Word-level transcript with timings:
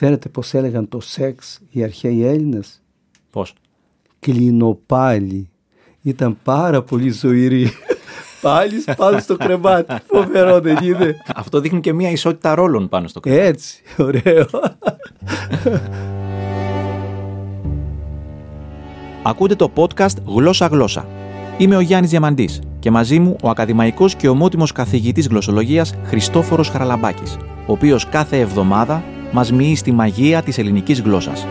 Ξέρετε 0.00 0.28
πώς 0.28 0.54
έλεγαν 0.54 0.88
το 0.88 1.00
σεξ 1.00 1.60
οι 1.70 1.82
αρχαίοι 1.82 2.24
Έλληνες; 2.24 2.82
Πώς; 3.30 3.54
Κλινοπάλι. 4.20 5.50
Ήταν 6.02 6.38
πάρα 6.42 6.82
πολύ 6.82 7.10
ζωηρή. 7.10 7.70
Πάλι 8.42 8.84
πάνω 8.96 9.18
στο 9.18 9.36
κρεβάτι. 9.36 9.94
Φοβερό 10.06 10.60
δεν 10.60 10.76
είναι. 10.82 11.16
Αυτό 11.34 11.60
δείχνει 11.60 11.80
και 11.80 11.92
μια 11.92 12.10
ισότητα 12.10 12.54
ρόλων 12.54 12.88
πάνω 12.88 13.08
στο 13.08 13.20
κρεβάτι. 13.20 13.46
Έτσι, 13.46 13.82
ωραίο. 13.98 14.46
Ακούτε 19.22 19.54
το 19.54 19.70
podcast 19.74 20.22
Γλώσσα 20.26 20.66
Γλώσσα. 20.66 21.06
Είμαι 21.58 21.76
ο 21.76 21.80
Γιάννης 21.80 22.10
Διαμαντής 22.10 22.60
και 22.78 22.90
μαζί 22.90 23.18
μου 23.18 23.36
ο 23.42 23.48
ακαδημαϊκός 23.48 24.14
και 24.14 24.28
ομότιμος 24.28 24.72
καθηγητής 24.72 25.28
γλωσσολογίας 25.28 25.94
Χριστόφορος 26.04 26.68
Χαραλαμπάκης, 26.68 27.36
ο 27.66 27.72
οποίος 27.72 28.08
κάθε 28.08 28.38
εβδομάδα 28.38 29.04
μας 29.32 29.52
μοιεί 29.52 29.76
στη 29.76 29.92
μαγεία 29.92 30.42
της 30.42 30.58
ελληνικής 30.58 31.00
γλώσσας. 31.00 31.46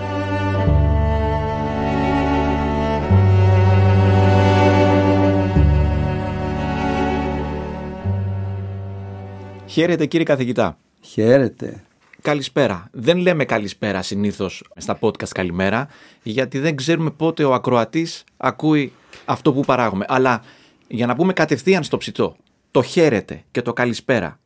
Χαίρετε 9.65 10.05
κύριε 10.05 10.25
καθηγητά. 10.25 10.77
Χαίρετε. 11.01 11.83
Καλησπέρα. 12.21 12.87
Δεν 12.91 13.17
λέμε 13.17 13.45
καλησπέρα 13.45 14.01
συνήθως 14.01 14.63
στα 14.75 14.99
podcast 15.01 15.27
καλημέρα, 15.27 15.87
γιατί 16.23 16.59
δεν 16.59 16.75
ξέρουμε 16.75 17.09
πότε 17.09 17.43
ο 17.43 17.53
ακροατής 17.53 18.23
ακούει 18.37 18.91
αυτό 19.25 19.53
που 19.53 19.61
παράγουμε. 19.61 20.05
Αλλά 20.07 20.41
για 20.87 21.05
να 21.05 21.15
πούμε 21.15 21.33
κατευθείαν 21.33 21.83
στο 21.83 21.97
ψητό, 21.97 22.35
το 22.71 22.81
χαίρετε 22.81 23.43
και 23.51 23.61
το 23.61 23.73
καλησπέρα. 23.73 24.39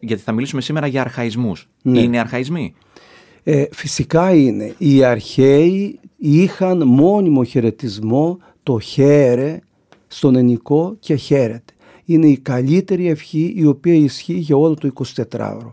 Γιατί 0.00 0.22
θα 0.22 0.32
μιλήσουμε 0.32 0.60
σήμερα 0.60 0.86
για 0.86 1.00
αρχαϊσμούς. 1.00 1.68
Ναι. 1.82 2.00
Είναι 2.00 2.18
αρχαϊσμοί; 2.18 2.74
Ε, 3.42 3.64
φυσικά 3.70 4.34
είναι. 4.34 4.74
Οι 4.78 5.04
αρχαίοι 5.04 6.00
είχαν 6.16 6.86
μόνιμο 6.86 7.44
χαιρετισμό 7.44 8.38
το 8.62 8.78
χαίρε 8.78 9.58
στον 10.06 10.36
ενικό 10.36 10.96
και 10.98 11.14
χαίρεται. 11.14 11.72
Είναι 12.04 12.26
η 12.26 12.38
καλύτερη 12.38 13.08
ευχή 13.08 13.52
η 13.56 13.66
οποία 13.66 13.94
ισχύει 13.94 14.38
για 14.38 14.56
όλο 14.56 14.74
το 14.74 14.90
24ωρο. 15.30 15.72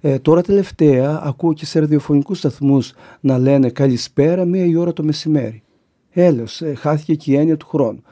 Ε, 0.00 0.18
τώρα 0.18 0.42
τελευταία 0.42 1.20
ακούω 1.24 1.52
και 1.52 1.66
σε 1.66 1.78
ραδιοφωνικούς 1.80 2.38
σταθμούς 2.38 2.92
να 3.20 3.38
λένε 3.38 3.70
καλησπέρα 3.70 4.44
μία 4.44 4.64
η 4.64 4.76
ώρα 4.76 4.92
το 4.92 5.02
μεσημέρι. 5.02 5.62
Έλεος, 6.10 6.60
ε, 6.60 6.74
χάθηκε 6.74 7.14
και 7.14 7.32
η 7.32 7.36
έννοια 7.36 7.56
του 7.56 7.66
χρόνου. 7.66 8.02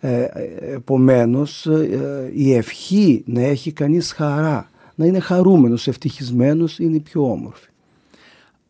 Ε, 0.00 0.26
επομένως 0.60 1.66
ε, 1.66 2.30
η 2.34 2.54
ευχή 2.54 3.22
να 3.26 3.40
έχει 3.40 3.72
κανείς 3.72 4.12
χαρά, 4.12 4.69
να 5.00 5.06
είναι 5.06 5.18
χαρούμενος, 5.20 5.86
ευτυχισμένος 5.86 6.78
είναι 6.78 6.96
η 6.96 7.00
πιο 7.00 7.30
όμορφη. 7.30 7.68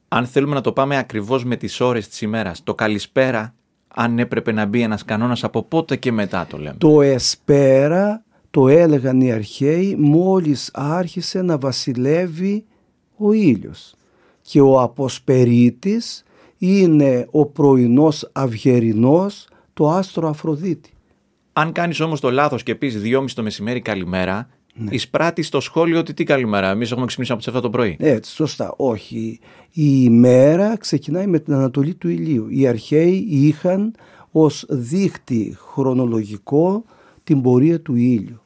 Αν 0.09 0.27
θέλουμε 0.27 0.55
να 0.55 0.61
το 0.61 0.73
πάμε 0.73 0.97
ακριβώς 0.97 1.45
με 1.45 1.57
τις 1.57 1.81
ώρες 1.81 2.09
της 2.09 2.21
ημέρας, 2.21 2.63
το 2.63 2.75
καλησπέρα, 2.75 3.55
αν 3.89 4.19
έπρεπε 4.19 4.53
να 4.53 4.67
μπει 4.67 4.83
ένας 4.83 5.05
κανόνας 5.05 5.45
από 5.45 5.63
πότε 5.63 5.97
και 5.97 6.13
μετά 6.13 6.47
το 6.47 6.59
λέμε; 6.59 6.75
Το 6.79 7.03
εσπέρα 7.03 8.25
το 8.51 8.69
έλεγαν 8.69 9.21
οι 9.21 9.33
αρχαίοι 9.33 9.97
μόλις 9.99 10.71
άρχισε 10.73 11.43
να 11.43 11.59
βασιλεύει 11.59 12.65
ο 13.17 13.33
ήλιος. 13.33 13.95
Και 14.43 14.61
ο 14.61 14.81
αποσπερίτης 14.81 16.25
είναι 16.59 17.27
ο 17.31 17.47
πρωινός 17.47 18.31
αυγερινός, 18.33 19.49
το 19.73 19.91
άστρο 19.91 20.29
Αφροδίτη. 20.29 20.91
Αν 21.53 21.73
κάνεις 21.73 22.01
όμως 22.01 22.21
το 22.21 22.31
λάθος 22.31 22.63
και 22.63 22.75
πεις 22.75 23.01
2.30 23.03 23.25
το 23.35 23.43
μεσημέρι 23.43 23.81
καλημέρα, 23.81 24.49
ναι. 24.75 24.95
εισπράττει 24.95 25.43
στο 25.43 25.61
σχόλιο 25.61 25.99
ότι 25.99 26.15
τι 26.15 26.25
καλημέρα, 26.25 26.71
εμείς 26.71 26.91
έχουμε 26.91 27.07
ξυπνήσει 27.07 27.33
από 27.33 27.43
τις 27.43 27.55
7 27.55 27.63
το 27.63 27.71
πρωί. 27.71 27.97
Έτσι, 28.01 28.35
σωστά. 28.35 28.75
Όχι. 28.77 29.41
Η 29.73 30.01
ημέρα 30.03 30.77
ξεκινάει 30.77 31.27
με 31.27 31.39
την 31.39 31.55
ανατολή 31.55 31.95
του 31.95 32.09
ηλίου. 32.09 32.49
Οι 32.49 32.67
αρχαίοι 32.67 33.27
είχαν 33.31 33.95
ως 34.31 34.65
δίχτυ 34.69 35.57
χρονολογικό 35.59 36.85
την 37.25 37.43
πορεία 37.43 37.81
του 37.81 37.95
ήλιου. 37.95 38.41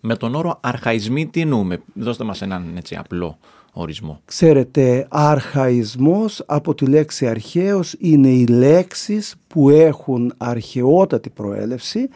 Με 0.00 0.16
τον 0.16 0.34
όρο 0.34 0.58
αρχαϊσμοί 0.62 1.26
τι 1.26 1.40
εννοούμε, 1.40 1.82
δώστε 1.94 2.24
μας 2.24 2.42
έναν 2.42 2.76
έτσι 2.76 2.96
απλό 2.96 3.38
ορισμό. 3.72 4.20
Ξέρετε, 4.24 5.06
αρχαϊσμός 5.10 6.42
από 6.46 6.74
τη 6.74 6.86
λέξη 6.86 7.26
αρχαίος 7.26 7.94
είναι 7.98 8.28
οι 8.28 8.46
λέξεις 8.46 9.34
που 9.46 9.70
έχουν 9.70 10.32
αρχαιότατη 10.36 11.30
προέλευση, 11.30 12.08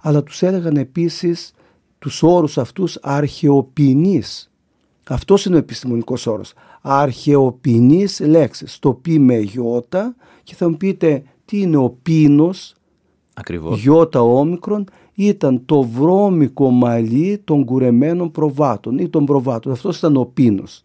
αλλά 0.00 0.22
τους 0.22 0.42
έλεγαν 0.42 0.76
επίσης 0.76 1.52
τους 2.04 2.22
όρους 2.22 2.58
αυτούς 2.58 2.98
αρχαιοπινείς. 3.02 4.50
Αυτός 5.08 5.44
είναι 5.44 5.54
ο 5.54 5.58
επιστημονικός 5.58 6.26
όρος. 6.26 6.52
Αρχαιοπινείς 6.82 8.20
λέξεις. 8.20 8.78
Το 8.78 8.92
πει 8.92 9.18
με 9.18 9.38
γιώτα 9.38 10.14
και 10.42 10.54
θα 10.54 10.68
μου 10.68 10.76
πείτε 10.76 11.22
τι 11.44 11.60
είναι 11.60 11.76
ο 11.76 11.90
πίνος, 12.02 12.74
Ακριβώς. 13.34 13.80
γιώτα 13.80 14.22
όμικρον, 14.22 14.84
ήταν 15.14 15.62
το 15.64 15.82
βρώμικο 15.82 16.70
μαλλί 16.70 17.40
των 17.44 17.64
κουρεμένων 17.64 18.30
προβάτων 18.30 18.98
ή 18.98 19.08
των 19.08 19.24
προβάτων. 19.24 19.72
Αυτός 19.72 19.98
ήταν 19.98 20.16
ο 20.16 20.24
πίνος. 20.24 20.82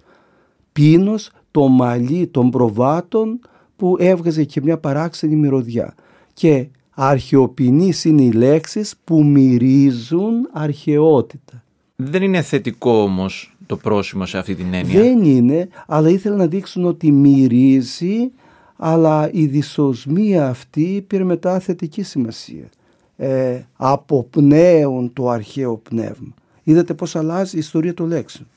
Πίνος, 0.71 1.31
το 1.51 1.67
μαλλί 1.67 2.27
των 2.27 2.49
προβάτων 2.49 3.39
που 3.75 3.95
έβγαζε 3.99 4.43
και 4.43 4.61
μια 4.61 4.77
παράξενη 4.77 5.35
μυρωδιά. 5.35 5.95
Και 6.33 6.67
αρχαιοπινείς 7.01 8.05
είναι 8.05 8.21
οι 8.21 8.31
λέξεις 8.31 8.95
που 9.03 9.23
μυρίζουν 9.23 10.49
αρχαιότητα. 10.51 11.63
Δεν 11.95 12.23
είναι 12.23 12.41
θετικό 12.41 13.01
όμως 13.01 13.55
το 13.65 13.77
πρόσημο 13.77 14.25
σε 14.25 14.37
αυτή 14.37 14.55
την 14.55 14.73
έννοια. 14.73 15.01
Δεν 15.01 15.23
είναι, 15.23 15.67
αλλά 15.87 16.09
ήθελα 16.09 16.35
να 16.35 16.47
δείξουν 16.47 16.85
ότι 16.85 17.11
μυρίζει, 17.11 18.31
αλλά 18.75 19.29
η 19.31 19.45
δυσοσμία 19.45 20.47
αυτή 20.47 21.03
πήρε 21.07 21.23
μετά 21.23 21.59
θετική 21.59 22.03
σημασία. 22.03 22.69
Ε, 23.17 23.61
αποπνέουν 23.75 25.13
το 25.13 25.29
αρχαίο 25.29 25.77
πνεύμα. 25.77 26.33
Είδατε 26.63 26.93
πώς 26.93 27.15
αλλάζει 27.15 27.55
η 27.55 27.59
ιστορία 27.59 27.93
των 27.93 28.07
λέξεων. 28.07 28.47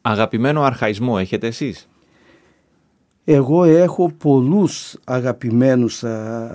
Αγαπημένο 0.00 0.62
αρχαϊσμό 0.62 1.16
έχετε 1.18 1.46
εσείς; 1.46 1.88
Εγώ 3.24 3.64
έχω 3.64 4.12
πολλούς 4.18 4.96
αγαπημένους 5.04 6.04
α, 6.04 6.50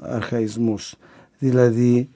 αρχαϊσμούς. 0.00 0.94
Δηλαδή 1.38 2.08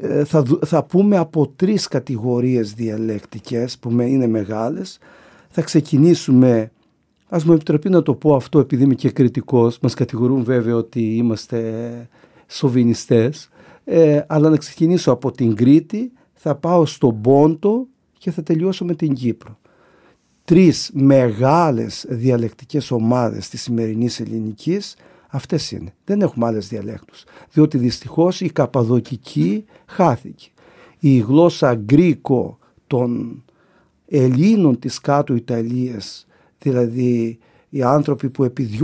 ε, 0.00 0.24
θα, 0.24 0.44
θα 0.64 0.84
πούμε 0.84 1.16
από 1.16 1.48
τρεις 1.56 1.88
κατηγορίες 1.88 2.72
διαλεκτικές 2.72 3.78
που 3.78 4.00
είναι 4.00 4.26
μεγάλες. 4.26 4.98
Θα 5.48 5.62
ξεκινήσουμε, 5.62 6.70
ας 7.28 7.44
μου 7.44 7.52
επιτραπεί 7.52 7.88
να 7.88 8.02
το 8.02 8.14
πω 8.14 8.34
αυτό 8.34 8.58
επειδή 8.58 8.82
είμαι 8.84 8.94
και 8.94 9.10
κριτικός, 9.10 9.78
μας 9.78 9.94
κατηγορούν 9.94 10.44
βέβαια 10.44 10.74
ότι 10.74 11.16
είμαστε 11.16 12.08
σοβινιστές, 12.46 13.50
ε, 13.84 14.20
αλλά 14.26 14.48
να 14.48 14.56
ξεκινήσω 14.56 15.12
από 15.12 15.30
την 15.30 15.54
Κρήτη, 15.54 16.12
θα 16.34 16.54
πάω 16.54 16.86
στον 16.86 17.20
Πόντο 17.20 17.86
και 18.18 18.30
θα 18.30 18.42
τελειώσω 18.42 18.84
με 18.84 18.94
την 18.94 19.14
Κύπρο. 19.14 19.58
Τρεις 20.46 20.90
μεγάλες 20.94 22.06
διαλεκτικές 22.08 22.90
ομάδες 22.90 23.48
της 23.48 23.62
σημερινής 23.62 24.20
ελληνικής 24.20 24.96
αυτές 25.28 25.70
είναι. 25.70 25.94
Δεν 26.04 26.20
έχουμε 26.20 26.46
άλλες 26.46 26.68
διαλέκτους. 26.68 27.24
Διότι 27.52 27.78
δυστυχώς 27.78 28.40
η 28.40 28.50
καπαδοκική 28.50 29.64
χάθηκε. 29.86 30.48
Η 30.98 31.18
γλώσσα 31.18 31.74
γκρίκο 31.74 32.58
των 32.86 33.42
Ελλήνων 34.06 34.78
της 34.78 35.00
κάτω 35.00 35.34
Ιταλίας, 35.34 36.26
δηλαδή 36.58 37.38
οι 37.68 37.82
άνθρωποι 37.82 38.30
που 38.30 38.44
επί 38.44 38.78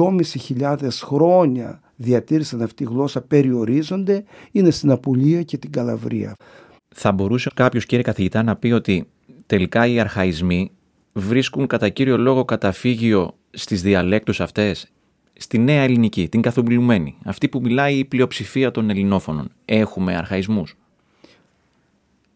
2.500 0.59 0.77
χρόνια 0.93 1.81
διατήρησαν 1.97 2.63
αυτή 2.63 2.85
τη 2.85 2.93
γλώσσα 2.93 3.21
περιορίζονται, 3.21 4.25
είναι 4.51 4.71
στην 4.71 4.91
Απουλία 4.91 5.43
και 5.43 5.59
την 5.59 5.71
Καλαβρία. 5.71 6.35
Θα 6.95 7.13
μπορούσε 7.13 7.51
κάποιος 7.55 7.87
κύριε 7.87 8.05
καθηγητά 8.05 8.43
να 8.43 8.57
πει 8.57 8.71
ότι 8.71 9.09
τελικά 9.47 9.87
οι 9.87 10.01
αρχαϊσμοί 10.01 10.71
βρίσκουν 11.13 11.67
κατά 11.67 11.89
κύριο 11.89 12.19
λόγο 12.19 12.45
καταφύγιο 12.45 13.35
στις 13.51 13.83
διαλέκτους 13.83 14.41
αυτές 14.41 14.93
στη 15.33 15.59
νέα 15.59 15.83
ελληνική, 15.83 16.29
την 16.29 16.41
καθομιλουμένη, 16.41 17.17
αυτή 17.25 17.49
που 17.49 17.61
μιλάει 17.61 17.99
η 17.99 18.05
πλειοψηφία 18.05 18.71
των 18.71 18.91
ελληνόφωνων. 18.91 19.49
Έχουμε 19.65 20.17
αρχαϊσμούς. 20.17 20.77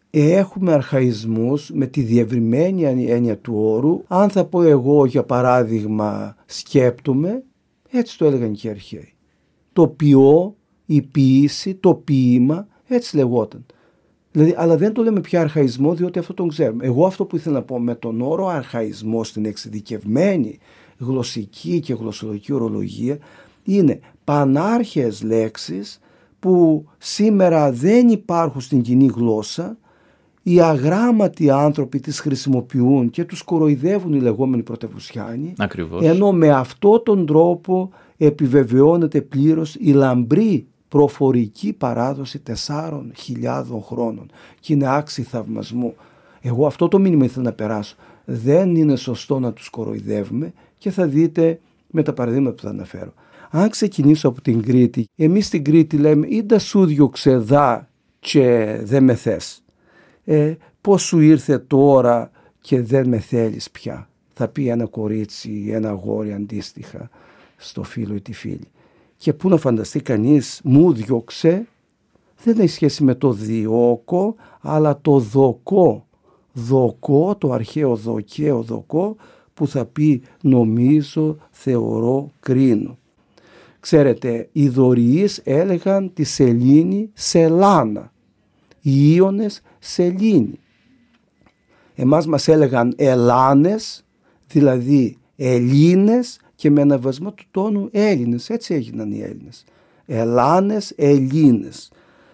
Έχουμε 0.09 0.73
αρχαϊσμούς 0.73 1.71
με 1.73 1.85
τη 1.85 2.01
διευρυμένη 2.01 3.05
έννοια 3.09 3.37
του 3.37 3.53
όρου. 3.55 4.03
Αν 4.07 4.29
θα 4.29 4.45
πω 4.45 4.61
εγώ 4.61 5.05
για 5.05 5.23
παράδειγμα 5.23 6.35
σκέπτομαι, 6.45 7.43
έτσι 7.89 8.17
το 8.17 8.25
έλεγαν 8.25 8.53
και 8.53 8.67
οι 8.67 8.69
αρχαίοι. 8.69 9.13
Το 9.73 9.87
ποιό, 9.87 10.55
η 10.85 11.01
ποίηση, 11.01 11.75
το 11.75 11.93
ποίημα, 11.93 12.67
έτσι 12.87 13.15
λεγόταν. 13.15 13.65
Δηλαδή, 14.37 14.55
αλλά 14.57 14.77
δεν 14.77 14.93
το 14.93 15.03
λέμε 15.03 15.19
πια 15.19 15.41
αρχαϊσμό 15.41 15.93
διότι 15.93 16.19
αυτό 16.19 16.33
τον 16.33 16.47
ξέρουμε. 16.47 16.85
Εγώ 16.85 17.05
αυτό 17.05 17.25
που 17.25 17.35
ήθελα 17.35 17.55
να 17.55 17.63
πω 17.63 17.79
με 17.79 17.95
τον 17.95 18.21
όρο 18.21 18.47
αρχαϊσμό 18.47 19.23
στην 19.23 19.45
εξειδικευμένη 19.45 20.57
γλωσσική 20.97 21.79
και 21.79 21.93
γλωσσολογική 21.93 22.53
ορολογία 22.53 23.17
είναι 23.63 23.99
πανάρχαιες 24.23 25.23
λέξεις 25.23 25.99
που 26.39 26.85
σήμερα 26.97 27.71
δεν 27.71 28.07
υπάρχουν 28.09 28.61
στην 28.61 28.81
κοινή 28.81 29.11
γλώσσα 29.15 29.77
οι 30.43 30.61
αγράμματοι 30.61 31.49
άνθρωποι 31.49 31.99
τις 31.99 32.19
χρησιμοποιούν 32.19 33.09
και 33.09 33.25
τους 33.25 33.41
κοροϊδεύουν 33.41 34.13
οι 34.13 34.19
λεγόμενοι 34.19 34.63
πρωτευουσιάνοι. 34.63 35.53
Ακριβώς. 35.57 36.03
Ενώ 36.03 36.31
με 36.31 36.49
αυτόν 36.49 37.03
τον 37.03 37.25
τρόπο 37.25 37.89
επιβεβαιώνεται 38.17 39.21
πλήρως 39.21 39.75
η 39.75 39.91
λαμπρή 39.91 40.67
προφορική 40.87 41.73
παράδοση 41.73 42.39
τεσσάρων 42.39 43.11
χιλιάδων 43.15 43.81
χρόνων 43.81 44.31
και 44.59 44.73
είναι 44.73 44.95
άξι 44.95 45.23
θαυμασμού. 45.23 45.95
Εγώ 46.41 46.65
αυτό 46.65 46.87
το 46.87 46.99
μήνυμα 46.99 47.25
ήθελα 47.25 47.43
να 47.43 47.53
περάσω. 47.53 47.95
Δεν 48.25 48.75
είναι 48.75 48.95
σωστό 48.95 49.39
να 49.39 49.53
τους 49.53 49.69
κοροϊδεύουμε 49.69 50.53
και 50.77 50.91
θα 50.91 51.07
δείτε 51.07 51.59
με 51.87 52.03
τα 52.03 52.13
παραδείγματα 52.13 52.55
που 52.55 52.61
θα 52.61 52.69
αναφέρω. 52.69 53.13
Αν 53.49 53.69
ξεκινήσω 53.69 54.27
από 54.27 54.41
την 54.41 54.61
Κρήτη, 54.61 55.05
εμείς 55.15 55.45
στην 55.45 55.63
Κρήτη 55.63 55.97
λέμε 55.97 56.27
ή 56.27 56.45
τα 56.45 56.59
σου 56.59 56.85
διώξε 56.85 57.37
δά 57.37 57.89
και 58.19 58.79
δεν 58.83 59.03
με 59.03 59.15
θες. 59.15 59.63
Ε, 60.23 60.55
πώς 60.81 61.01
σου 61.01 61.19
ήρθε 61.19 61.59
τώρα 61.59 62.31
και 62.61 62.81
δεν 62.81 63.07
με 63.07 63.19
θέλεις 63.19 63.71
πια; 63.71 64.09
Θα 64.33 64.47
πει 64.47 64.67
ένα 64.67 64.85
κορίτσι 64.85 65.49
ή 65.49 65.71
ένα 65.71 65.91
γόρι 65.91 66.33
αντίστοιχα 66.33 67.09
στο 67.57 67.83
φίλο 67.83 68.15
ή 68.15 68.21
τη 68.21 68.33
φίλη. 68.33 68.67
Και 69.17 69.33
πού 69.33 69.49
να 69.49 69.57
φανταστεί 69.57 70.01
κανείς 70.01 70.61
μου 70.63 70.93
διώξε 70.93 71.67
δεν 72.43 72.59
έχει 72.59 72.71
σχέση 72.71 73.03
με 73.03 73.15
το 73.15 73.31
διώκο 73.31 74.35
αλλά 74.61 75.01
το 75.01 75.19
δοκό. 75.19 76.05
Δοκό, 76.53 77.35
το 77.37 77.51
αρχαίο 77.51 77.95
δοκαίο 77.95 78.61
δοκό 78.61 79.15
που 79.53 79.67
θα 79.67 79.85
πει 79.85 80.21
νομίζω, 80.41 81.37
θεωρώ, 81.51 82.31
κρίνω. 82.39 82.97
Ξέρετε, 83.79 84.49
οι 84.51 84.69
δωριείς 84.69 85.41
έλεγαν 85.43 86.13
τη 86.13 86.23
σελήνη 86.23 87.09
σελάνα, 87.13 88.11
οι 88.81 89.13
Ίωνες 89.15 89.61
σελήνη. 89.79 90.59
Εμάς 91.95 92.27
μας 92.27 92.47
έλεγαν 92.47 92.93
Ελλάνες, 92.95 94.05
δηλαδή 94.47 95.17
Ελλήνες 95.35 96.39
και 96.57 96.69
με 96.69 96.81
αναβασμό 96.81 97.31
του 97.31 97.43
τόνου 97.51 97.89
Έλληνες. 97.91 98.49
Έτσι 98.49 98.73
έγιναν 98.73 99.11
οι 99.11 99.21
Έλληνες. 99.21 99.63
Ελλάνες, 100.05 100.93
Ελλήνες. 100.95 101.91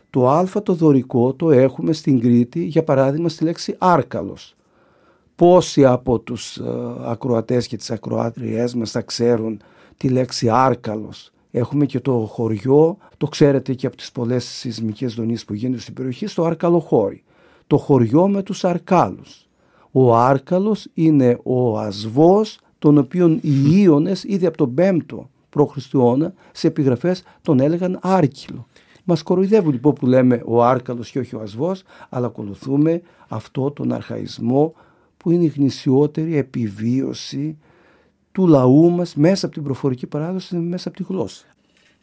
Το 0.10 0.30
α 0.30 0.46
το 0.64 0.74
δωρικό 0.74 1.34
το 1.34 1.52
έχουμε 1.52 1.94
στην 1.94 2.20
Κρήτη 2.20 2.64
για 2.64 2.84
παράδειγμα 2.84 3.30
στη 3.30 3.44
λέξη 3.44 3.76
Άρκαλος. 3.78 4.56
Πόσοι 5.36 5.86
από 5.86 6.20
τους 6.20 6.58
ε, 6.58 6.64
ακροατές 7.06 7.68
και 7.68 7.78
τις 7.78 7.92
ακροάτριές 7.92 8.76
μας 8.76 8.92
θα 8.92 9.02
ξέρουν 9.02 9.62
τη 9.98 10.10
λέξη 10.10 10.50
Άρκαλος. 10.50 11.32
Έχουμε 11.52 11.86
και 11.86 12.00
το 12.00 12.26
χωριό, 12.32 12.98
το 13.18 13.28
ξέρετε 13.28 13.74
και 13.74 13.88
από 13.88 13.96
τις 13.96 14.12
πολλές 14.12 14.46
σεισμικές 14.46 15.14
δονήσεις 15.14 15.46
που 15.46 15.54
γίνονται 15.54 15.82
στην 15.82 15.94
περιοχή, 15.94 16.28
στο 16.28 16.44
Άρκαλο 16.44 16.80
χώρι. 16.80 17.24
Το 17.68 17.78
χωριό 17.78 18.28
με 18.28 18.44
τους 18.44 18.64
Αρκάλους. 18.64 19.48
Ο 19.92 20.16
Άρκαλος 20.16 20.88
είναι 20.94 21.40
ο 21.44 21.80
ασβός 21.80 22.60
τον 22.84 22.98
οποίον 22.98 23.40
οι 23.42 23.82
Ίωνες 23.82 24.24
ήδη 24.24 24.46
από 24.46 24.58
τον 24.58 24.74
5ο 24.78 25.26
π.Χ. 25.50 25.78
σε 26.52 26.68
επιγραφές 26.68 27.24
τον 27.42 27.60
έλεγαν 27.60 28.00
Άρκυλο. 28.02 28.68
Μας 29.04 29.24
κοροϊδεύουν 29.24 29.72
λοιπόν 29.72 29.94
που 29.94 30.06
λέμε 30.06 30.42
ο 30.46 30.64
Άρκαλος 30.64 31.12
και 31.12 31.20
όχι 31.20 31.36
ο 31.36 31.40
Ασβός, 31.42 31.84
αλλά 32.10 32.26
ακολουθούμε 32.26 33.02
αυτό 33.28 33.72
τον 33.72 33.92
αρχαϊσμό 33.92 34.74
που 35.18 35.32
είναι 35.32 35.44
η 35.44 35.48
γνησιότερη 35.48 36.38
επιβίωση 36.38 37.58
του 38.32 38.48
λαού 38.48 38.92
μας 38.92 39.16
μέσα 39.16 39.46
από 39.46 39.56
την 39.56 39.64
προφορική 39.64 40.08
παράδοση, 40.08 40.56
μέσα 40.56 40.88
από 40.88 40.98
τη 40.98 41.04
γλώσσα. 41.04 41.46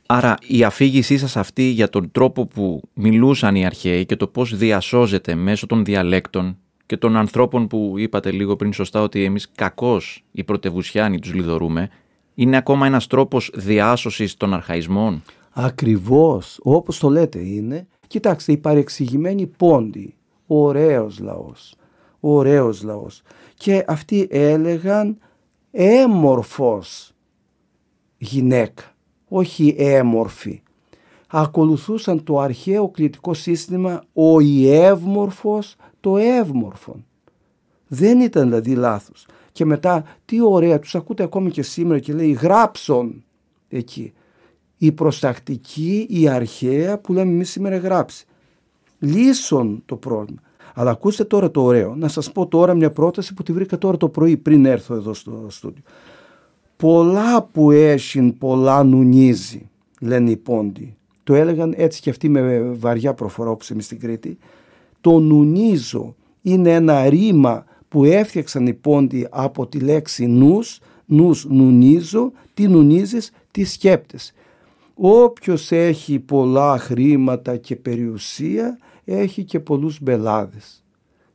Άρα 0.06 0.36
η 0.46 0.64
αφήγησή 0.64 1.18
σας 1.18 1.36
αυτή 1.36 1.62
για 1.62 1.88
τον 1.88 2.10
τρόπο 2.10 2.46
που 2.46 2.82
μιλούσαν 2.94 3.54
οι 3.54 3.66
αρχαίοι 3.66 4.06
και 4.06 4.16
το 4.16 4.26
πώς 4.26 4.56
διασώζεται 4.56 5.34
μέσω 5.34 5.66
των 5.66 5.84
διαλέκτων 5.84 6.56
και 6.90 6.96
των 6.96 7.16
ανθρώπων 7.16 7.66
που 7.66 7.94
είπατε 7.96 8.30
λίγο 8.30 8.56
πριν 8.56 8.72
σωστά 8.72 9.02
ότι 9.02 9.24
εμείς 9.24 9.50
κακώς 9.54 10.24
οι 10.32 10.44
πρωτευουσιάνοι 10.44 11.18
τους 11.18 11.34
λιδωρούμε, 11.34 11.90
είναι 12.34 12.56
ακόμα 12.56 12.86
ένας 12.86 13.06
τρόπος 13.06 13.50
διάσωσης 13.54 14.36
των 14.36 14.54
αρχαϊσμών; 14.54 15.22
Ακριβώς, 15.52 16.60
όπως 16.62 16.98
το 16.98 17.08
λέτε 17.08 17.38
είναι. 17.38 17.86
Κοιτάξτε, 18.06 18.52
η 18.52 18.56
παρεξηγημένη 18.56 19.46
πόντι, 19.46 20.14
ωραίος 20.46 21.18
λαός, 21.18 21.74
ωραίος 22.20 22.82
λαός. 22.82 23.22
Και 23.54 23.84
αυτοί 23.86 24.26
έλεγαν 24.30 25.18
έμορφος 25.70 27.12
γυναίκα, 28.16 28.82
όχι 29.28 29.74
έμορφη. 29.78 30.62
Ακολουθούσαν 31.28 32.24
το 32.24 32.38
αρχαίο 32.38 32.88
κλητικό 32.88 33.34
σύστημα 33.34 34.02
ο 34.12 34.40
ιεύμορφος 34.40 35.76
το 36.00 36.16
εύμορφον. 36.16 37.04
Δεν 37.88 38.20
ήταν 38.20 38.48
δηλαδή 38.48 38.74
λάθος. 38.74 39.26
Και 39.52 39.64
μετά 39.64 40.04
τι 40.24 40.40
ωραία, 40.42 40.78
τους 40.78 40.94
ακούτε 40.94 41.22
ακόμη 41.22 41.50
και 41.50 41.62
σήμερα 41.62 41.98
και 41.98 42.12
λέει 42.12 42.30
γράψον 42.30 43.24
εκεί. 43.68 44.12
Η 44.78 44.92
προστακτική, 44.92 46.06
η 46.10 46.28
αρχαία 46.28 46.98
που 46.98 47.12
λέμε 47.12 47.30
εμείς 47.30 47.50
σήμερα 47.50 47.76
γράψει. 47.76 48.24
Λύσον 48.98 49.82
το 49.86 49.96
πρόβλημα. 49.96 50.40
Αλλά 50.74 50.90
ακούστε 50.90 51.24
τώρα 51.24 51.50
το 51.50 51.62
ωραίο. 51.62 51.94
Να 51.94 52.08
σας 52.08 52.32
πω 52.32 52.46
τώρα 52.46 52.74
μια 52.74 52.90
πρόταση 52.90 53.34
που 53.34 53.42
τη 53.42 53.52
βρήκα 53.52 53.78
τώρα 53.78 53.96
το 53.96 54.08
πρωί 54.08 54.36
πριν 54.36 54.64
έρθω 54.64 54.94
εδώ 54.94 55.14
στο 55.14 55.46
στούντιο. 55.48 55.82
Πολλά 56.76 57.42
που 57.42 57.70
έσυν 57.70 58.38
πολλά 58.38 58.84
νουνίζει, 58.84 59.68
λένε 60.00 60.30
οι 60.30 60.36
πόντοι. 60.36 60.96
Το 61.24 61.34
έλεγαν 61.34 61.74
έτσι 61.76 62.00
και 62.00 62.10
αυτοί 62.10 62.28
με 62.28 62.60
βαριά 62.60 63.14
προφορά 63.14 63.50
όπως 63.50 63.70
εμείς 63.70 63.84
στην 63.84 64.00
Κρήτη. 64.00 64.38
Το 65.00 65.18
νουνίζω 65.18 66.14
είναι 66.42 66.70
ένα 66.74 67.08
ρήμα 67.08 67.64
που 67.88 68.04
έφτιαξαν 68.04 68.66
οι 68.66 68.74
πόντοι 68.74 69.26
από 69.30 69.66
τη 69.66 69.78
λέξη 69.78 70.26
νους, 70.26 70.80
νους 71.06 71.46
νουνίζω, 71.48 72.32
τι 72.54 72.68
νουνίζεις, 72.68 73.32
τι 73.50 73.64
σκέπτες. 73.64 74.32
Όποιος 74.94 75.72
έχει 75.72 76.18
πολλά 76.18 76.78
χρήματα 76.78 77.56
και 77.56 77.76
περιουσία 77.76 78.78
έχει 79.04 79.44
και 79.44 79.60
πολλούς 79.60 80.00
μπελάδες. 80.00 80.84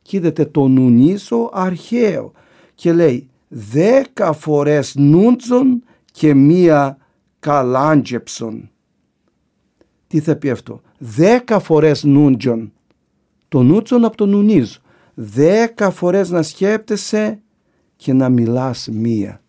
Και 0.02 0.16
είδατε 0.16 0.44
το 0.44 0.68
νουνίζω 0.68 1.50
αρχαίο 1.52 2.32
και 2.74 2.92
λέει 2.92 3.28
δέκα 3.48 4.32
φορές 4.32 4.94
νούντζον 4.94 5.82
και 6.12 6.34
μία 6.34 6.98
καλάντζεψον. 7.38 8.70
Τι 10.06 10.20
θα 10.20 10.36
πει 10.36 10.50
αυτό; 10.50 10.80
Δέκα 10.98 11.58
φορές 11.58 12.04
νούντζον. 12.04 12.72
Το 13.48 13.62
νούτσον 13.62 14.04
από 14.04 14.16
το 14.16 14.26
νουνίζω. 14.26 14.78
Δέκα 15.14 15.90
φορές 15.90 16.30
να 16.30 16.42
σκέπτεσαι 16.42 17.40
και 17.96 18.12
να 18.12 18.28
μιλάς 18.28 18.88
μία. 18.92 19.40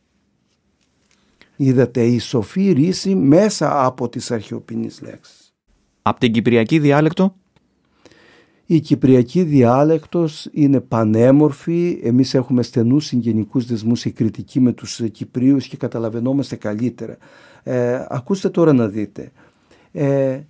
Είδατε 1.56 2.06
η 2.06 2.20
σοφή 2.20 2.72
ρίση 2.72 3.16
μέσα 3.16 3.86
από 3.86 4.10
τις 4.10 4.32
αρχαιοπινείς 4.32 5.02
λέξεις. 5.02 5.56
Από 6.02 6.20
την 6.20 6.32
Κυπριακή 6.32 6.80
διάλεκτο; 6.80 7.36
Η 8.66 8.80
Κυπριακή 8.80 9.44
διάλεκτος 9.44 10.48
είναι 10.52 10.80
πανέμορφη, 10.80 12.00
εμείς 12.04 12.34
έχουμε 12.34 12.64
στενούς 12.64 13.06
συγγενικούς 13.06 13.66
δεσμούς 13.66 14.06
η 14.06 14.12
κριτική 14.12 14.60
με 14.60 14.72
τους 14.72 15.02
Κυπρίους 15.12 15.68
και 15.68 15.78
καταλαβαίνόμαστε 15.78 16.56
καλύτερα. 16.56 17.18
Ε, 17.64 18.06
ακούστε 18.10 18.50
τώρα 18.50 18.74
να 18.74 18.88
δείτε. 18.88 19.32
Ε, 19.92 20.42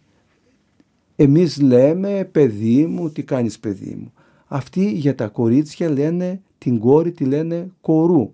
εμείς 1.20 1.62
λέμε 1.62 2.30
παιδί 2.32 2.86
μου, 2.86 3.10
τι 3.10 3.24
κάνεις 3.24 3.60
παιδί 3.60 3.98
μου. 4.00 4.14
Αυτοί 4.48 4.92
για 4.92 5.16
τα 5.16 5.28
κορίτσια 5.28 5.90
λένε 5.90 6.42
την 6.58 6.80
κόρη 6.80 7.12
τη 7.12 7.26
λένε 7.26 7.72
κορού. 7.82 8.34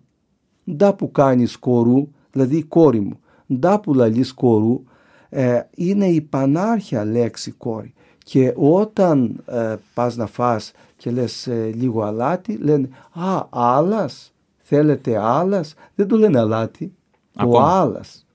Ντά 0.72 0.94
που 0.94 1.12
κάνεις 1.12 1.58
κορού, 1.58 2.08
δηλαδή 2.32 2.64
κόρη 2.64 3.00
μου. 3.00 3.20
Ντά 3.54 3.80
που 3.80 3.94
λαλείς 3.94 4.34
κορού 4.34 4.84
ε, 5.30 5.60
είναι 5.76 6.06
η 6.06 6.22
πανάρχια 6.22 7.06
λέξη 7.06 7.52
κόρη. 7.52 7.94
Και 8.24 8.54
όταν 8.56 9.44
ε, 9.46 9.76
πας 9.94 10.16
να 10.16 10.26
φας 10.26 10.72
και 10.98 11.12
λες 11.12 11.48
ε, 11.48 11.72
λίγο 11.76 12.04
αλάτι, 12.04 12.58
λένε 12.58 12.90
«Α, 13.12 13.48
άλλας, 13.50 14.34
θέλετε 14.62 15.18
άλλας». 15.18 15.74
Δεν 15.96 16.08
το 16.08 16.18
λένε 16.18 16.40
αλάτι, 16.40 16.94
το 17.34 17.60
άλλας. 17.60 18.26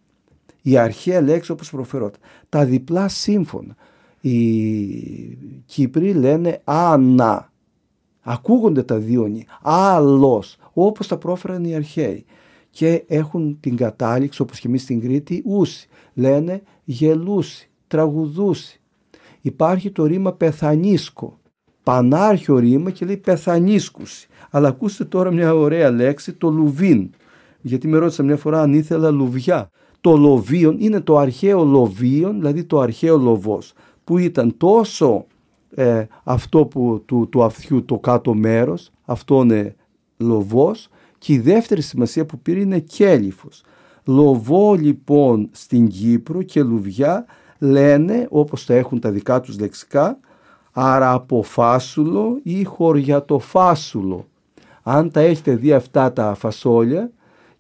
Η 0.63 0.77
αρχαία 0.77 1.21
λέξη 1.21 1.51
όπως 1.51 1.71
προφερόταν. 1.71 2.21
Τα 2.49 2.65
διπλά 2.65 3.09
σύμφωνα. 3.09 3.77
Οι 4.21 4.39
Κύπροι 5.67 6.13
λένε 6.13 6.61
«άνα». 6.65 7.53
Ακούγονται 8.21 8.83
τα 8.83 8.99
δύο 8.99 9.27
νη. 9.27 9.47
Άλλος, 9.63 10.57
όπως 10.73 11.07
τα 11.07 11.17
πρόφεραν 11.17 11.65
οι 11.65 11.75
αρχαίοι. 11.75 12.25
Και 12.71 13.05
έχουν 13.07 13.57
την 13.61 13.77
κατάληξη, 13.77 14.43
όπως 14.43 14.61
και 14.61 14.69
εμείς 14.69 14.83
στην 14.83 15.01
Κρήτη, 15.01 15.43
ούσι. 15.47 15.89
Λένε 16.15 16.63
γελούσι, 16.85 17.71
τραγουδούσι 17.87 18.81
υπάρχει 19.41 19.91
το 19.91 20.05
ρήμα 20.05 20.33
πεθανίσκο. 20.33 21.39
Πανάρχιο 21.83 22.59
ρήμα 22.59 22.91
και 22.91 23.07
λέει 23.07 23.17
πεθανίσκουση. 23.17 24.29
Αλλά 24.51 24.69
ακούστε 24.69 25.05
τώρα 25.05 25.31
μια 25.31 25.55
ωραία 25.55 25.91
λέξη, 25.91 26.33
το 26.33 26.51
λουβίν. 26.51 27.11
Γιατί 27.61 27.89
με 27.89 27.99
ρώτησα 27.99 28.23
μια 28.23 28.37
φορά 28.37 28.61
αν 28.63 28.73
ήθελα 28.73 29.11
λουβιά. 29.11 29.71
Το 30.01 30.17
λοβίον 30.17 30.77
είναι 30.79 31.01
το 31.01 31.17
αρχαίο 31.19 31.65
λοβίον, 31.65 32.37
δηλαδή 32.37 32.65
το 32.65 32.81
αρχαίο 32.81 33.17
λοβός, 33.17 33.73
που 34.09 34.19
ήταν 34.19 34.57
τόσο 34.57 35.27
ε, 35.75 36.05
αυτό 36.25 36.67
που, 36.67 37.03
του, 37.07 37.29
του 37.29 37.43
αυτιού 37.43 37.85
το 37.85 37.99
κάτω 37.99 38.35
μέρος, 38.35 38.91
αυτό 39.05 39.43
είναι 39.43 39.75
λοβός 40.17 40.89
και 41.19 41.33
η 41.33 41.39
δεύτερη 41.39 41.81
σημασία 41.81 42.27
που 42.27 42.39
πήρε 42.39 42.61
είναι 42.61 42.79
κέλυφος. 42.79 43.63
Λοβό 44.05 44.75
λοιπόν 44.75 45.49
στην 45.53 45.89
Κύπρο 45.89 46.43
και 46.43 46.63
λουβιά 46.63 47.25
λένε 47.59 48.27
όπως 48.31 48.67
τα 48.67 48.75
έχουν 48.75 49.01
τα 49.01 49.11
δικά 49.11 49.41
τους 49.41 49.59
λεξικά 49.59 50.19
άρα 50.73 51.13
από 51.13 51.43
φάσουλο 51.43 52.39
ή 52.43 52.65
χωριατοφάσουλο. 52.65 54.27
Αν 54.83 55.11
τα 55.11 55.21
έχετε 55.21 55.57
δει 55.57 55.73
αυτά 55.73 56.13
τα 56.13 56.35
φασόλια 56.35 57.11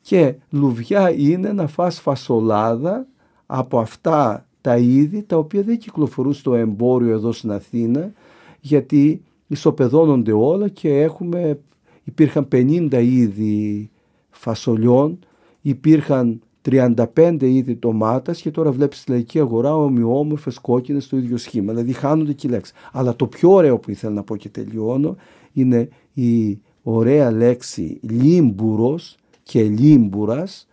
και 0.00 0.34
λουβιά 0.50 1.10
είναι 1.10 1.52
να 1.52 1.66
φας 1.66 2.00
φασολάδα 2.00 3.06
από 3.46 3.78
αυτά 3.78 4.47
τα 4.68 4.76
είδη 4.76 5.22
τα 5.22 5.36
οποία 5.36 5.62
δεν 5.62 5.78
κυκλοφορούν 5.78 6.32
στο 6.32 6.54
εμπόριο 6.54 7.12
εδώ 7.12 7.32
στην 7.32 7.50
Αθήνα 7.52 8.12
γιατί 8.60 9.22
ισοπεδώνονται 9.46 10.32
όλα 10.32 10.68
και 10.68 11.00
έχουμε, 11.00 11.58
υπήρχαν 12.04 12.48
50 12.52 12.92
είδη 12.92 13.90
φασολιών, 14.30 15.18
υπήρχαν 15.60 16.40
35 16.70 17.36
είδη 17.40 17.76
ντομάτας 17.78 18.40
και 18.40 18.50
τώρα 18.50 18.72
βλέπεις 18.72 18.98
στη 18.98 19.10
λαϊκή 19.10 19.38
αγορά 19.38 19.76
ομοιόμορφες 19.76 20.58
κόκκινες 20.58 21.04
στο 21.04 21.16
ίδιο 21.16 21.36
σχήμα. 21.36 21.72
Δηλαδή 21.72 21.92
χάνονται 21.92 22.32
και 22.32 22.46
οι 22.46 22.50
λέξεις. 22.50 22.74
Αλλά 22.92 23.16
το 23.16 23.26
πιο 23.26 23.52
ωραίο 23.52 23.78
που 23.78 23.90
ήθελα 23.90 24.12
να 24.12 24.22
πω 24.22 24.36
και 24.36 24.48
τελειώνω 24.48 25.16
είναι 25.52 25.88
η 26.14 26.60
ωραία 26.82 27.30
λέξη 27.30 27.98
λίμπουρος 28.02 29.16
και 29.42 29.62
λίμπουρας 29.62 30.68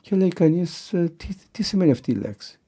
και 0.00 0.16
λέει 0.16 0.28
κανείς 0.28 0.92
«Ε, 0.92 1.12
τι, 1.16 1.26
τι 1.50 1.62
σημαίνει 1.62 1.90
αυτή 1.90 2.10
η 2.10 2.14
λέξη. 2.14 2.58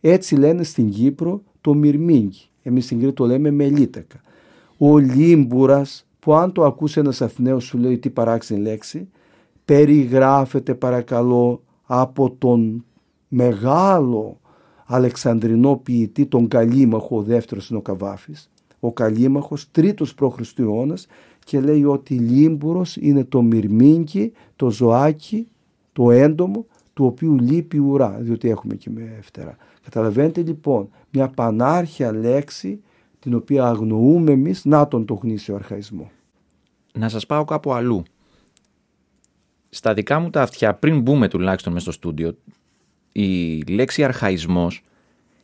Έτσι 0.00 0.36
λένε 0.36 0.62
στην 0.62 0.90
Κύπρο 0.90 1.42
το 1.60 1.74
μυρμήγκι. 1.74 2.48
Εμείς 2.62 2.84
στην 2.84 2.98
Κρήτη 2.98 3.14
το 3.14 3.26
λέμε 3.26 3.50
μελίτακα. 3.50 4.20
Ο 4.78 4.98
λίμπουρας 4.98 6.06
που 6.18 6.34
αν 6.34 6.52
το 6.52 6.64
ακούσει 6.64 7.00
ένας 7.00 7.22
Αθηναίος 7.22 7.64
σου 7.64 7.78
λέει 7.78 7.98
τι 7.98 8.10
παράξενη 8.10 8.60
λέξη 8.60 9.08
περιγράφεται 9.64 10.74
παρακαλώ 10.74 11.62
από 11.84 12.30
τον 12.38 12.84
μεγάλο 13.28 14.40
Αλεξανδρινό 14.84 15.76
ποιητή, 15.76 16.26
τον 16.26 16.48
Καλίμαχο, 16.48 17.16
ο 17.16 17.22
δεύτερος 17.22 17.68
είναι 17.68 17.78
ο 17.78 17.82
Καβάφης, 17.82 18.50
ο 18.80 18.92
Καλίμαχος, 18.92 19.70
τρίτος 19.70 20.14
π.Χ. 20.14 20.40
και 21.44 21.60
λέει 21.60 21.84
ότι 21.84 22.14
λίμπουρος 22.14 22.96
είναι 22.96 23.24
το 23.24 23.42
μυρμήγκι, 23.42 24.32
το 24.56 24.70
ζωάκι, 24.70 25.48
το 25.92 26.10
έντομο, 26.10 26.66
του 26.98 27.06
οποίου 27.06 27.38
λείπει 27.38 27.76
η 27.76 27.80
ουρά, 27.80 28.18
διότι 28.20 28.48
έχουμε 28.48 28.74
και 28.74 28.90
με 28.90 29.18
φτερά. 29.22 29.56
Καταλαβαίνετε 29.84 30.42
λοιπόν 30.42 30.88
μια 31.10 31.28
πανάρχια 31.28 32.12
λέξη 32.12 32.82
την 33.18 33.34
οποία 33.34 33.64
αγνοούμε 33.64 34.32
εμείς, 34.32 34.64
να 34.64 34.88
τον 34.88 35.04
το 35.04 35.14
γνήσιο 35.14 35.54
αρχαϊσμός. 35.54 36.08
Να 36.92 37.08
σας 37.08 37.26
πάω 37.26 37.44
κάπου 37.44 37.72
αλλού 37.72 38.02
στα 39.68 39.94
δικά 39.94 40.18
μου 40.18 40.30
τα 40.30 40.42
αυτιά, 40.42 40.74
πριν 40.74 41.00
μπούμε 41.00 41.28
τουλάχιστον 41.28 41.72
μέσα 41.72 41.84
στο 41.84 41.92
στούντιο, 41.92 42.36
η 43.12 43.60
λέξη 43.62 44.04
αρχαϊσμός 44.04 44.82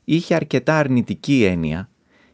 είχε 0.04 0.34
αρκετά 0.34 0.78
αρνητική 0.78 1.44
έννοια 1.44 1.88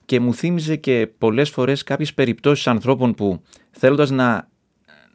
και 0.04 0.20
μου 0.20 0.34
θύμιζε 0.34 0.76
και 0.76 1.08
πολλές 1.18 1.50
φορές 1.50 1.82
κάποιες 1.82 2.14
περιπτώσεις 2.14 2.66
ανθρώπων 2.66 3.14
που 3.14 3.40
θέλοντας 3.70 4.10
να, 4.10 4.48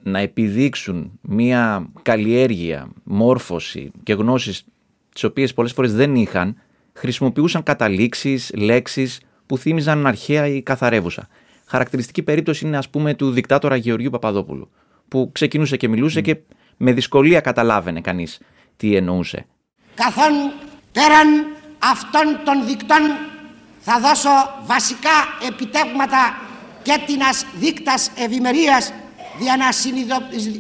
να 0.08 0.20
επιδείξουν 0.20 1.20
μία 1.22 1.90
καλλιέργεια, 2.02 2.88
μόρφωση 3.04 3.92
και 4.04 4.14
γνώσεις 4.14 4.66
τις 5.14 5.24
οποίες 5.24 5.54
πολλές 5.54 5.72
φορές 5.72 5.94
δεν 5.94 6.16
είχαν, 6.16 6.62
χρησιμοποιούσαν 6.94 7.64
καταλήξεις, 7.64 8.52
λέξεις 8.56 9.22
που 9.46 9.58
θύμιζαν 9.58 10.08
αρχαία 10.08 10.48
ή 10.48 10.62
καθαρεύουσα. 10.62 11.28
Χαρακτηριστική 11.66 12.24
περίπτωση 12.24 12.66
είναι 12.66 12.78
ας 12.78 12.90
πούμε 12.90 13.14
του 13.14 13.32
δικτάτορα 13.32 13.76
Γεωργίου 13.76 14.10
Παπαδόπουλου 14.10 14.70
που 15.08 15.30
ξεκινούσε 15.32 15.78
και 15.78 15.88
μιλούσε 15.88 16.22
και 16.22 16.38
με 16.78 16.92
δυσκολία 16.92 17.40
καταλάβαινε 17.42 18.02
κανείς 18.02 18.40
τι 18.78 18.96
εννοούσε. 18.96 19.46
Καθόν 19.96 20.34
πέραν 20.92 21.28
αυτών 21.80 22.40
των 22.46 22.66
δικτών 22.68 23.02
θα 23.80 24.00
δώσω 24.00 24.30
βασικά 24.66 25.10
επιτεύγματα 25.48 26.38
και 26.84 27.00
την 27.06 27.20
δίκτας 27.60 28.12
ευημερίας 28.18 28.94
για 29.40 29.58
να 29.58 29.72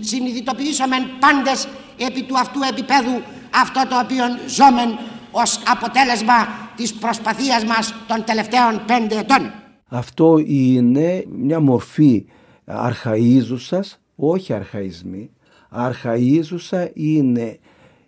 συνειδητοποιήσουμε 0.01 0.95
πάντες 1.19 1.67
επί 1.97 2.23
του 2.23 2.37
αυτού 2.37 2.59
επίπεδου 2.71 3.21
αυτό 3.49 3.87
το 3.89 3.99
οποίο 3.99 4.23
ζώμεν 4.47 4.97
ως 5.31 5.59
αποτέλεσμα 5.67 6.47
της 6.75 6.93
προσπαθίας 6.93 7.63
μας 7.65 7.93
των 8.07 8.23
τελευταίων 8.25 8.81
πέντε 8.87 9.17
ετών. 9.17 9.51
Αυτό 9.87 10.37
είναι 10.45 11.23
μια 11.29 11.59
μορφή 11.59 12.25
αρχαΐζουσας, 12.65 13.97
όχι 14.15 14.53
αρχαϊσμή, 14.53 15.29
αρχαΐζουσα 15.71 16.89
είναι 16.93 17.59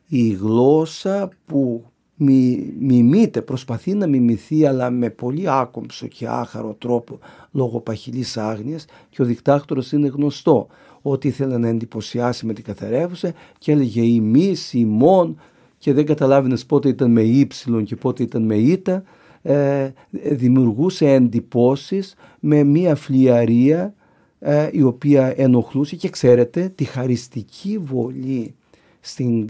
η 0.07 0.29
γλώσσα 0.29 1.29
που 1.45 1.91
μι, 2.17 2.74
μιμείται, 2.79 3.41
προσπαθεί 3.41 3.93
να 3.93 4.07
μιμηθεί 4.07 4.65
αλλά 4.65 4.89
με 4.89 5.09
πολύ 5.09 5.50
άκομψο 5.50 6.07
και 6.07 6.27
άχαρο 6.27 6.74
τρόπο 6.74 7.19
λόγω 7.51 7.79
παχυλής 7.79 8.38
άγνοιας 8.38 8.86
και 9.09 9.21
ο 9.21 9.25
δικτάκτορος 9.25 9.91
είναι 9.91 10.07
γνωστό. 10.07 10.67
Ότι 11.01 11.27
ήθελε 11.27 11.57
να 11.57 11.67
εντυπωσιάσει 11.67 12.45
με 12.45 12.53
την 12.53 12.63
καθαρεύουσα 12.63 13.33
και 13.57 13.71
έλεγε 13.71 14.01
ημείς, 14.01 14.74
ημών 14.74 15.39
και 15.77 15.93
δεν 15.93 16.05
καταλάβαινες 16.05 16.65
πότε 16.65 16.89
ήταν 16.89 17.12
με 17.12 17.21
ύψιλον 17.21 17.83
και 17.83 17.95
πότε 17.95 18.24
ήταν 18.24 18.43
με 18.43 18.55
ήττα 18.55 19.03
ε, 19.41 19.91
δημιουργούσε 20.12 21.09
εντυπώσεις 21.09 22.15
με 22.39 22.63
μία 22.63 22.95
φλιαρία 22.95 23.93
ε, 24.39 24.69
η 24.71 24.81
οποία 24.81 25.33
ενοχλούσε 25.38 25.95
και 25.95 26.09
ξέρετε 26.09 26.71
τη 26.75 26.83
χαριστική 26.83 27.77
βολή 27.77 28.55
στην 29.00 29.50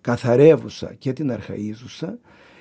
καθαρεύουσα 0.00 0.94
και 0.98 1.12
την 1.12 1.32
αρχαΐζουσα 1.32 2.18